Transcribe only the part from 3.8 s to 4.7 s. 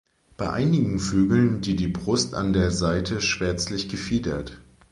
gefiedert.